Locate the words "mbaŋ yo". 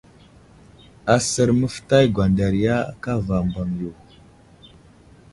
3.47-3.91